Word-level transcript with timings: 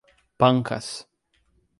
Pancas 0.43 1.05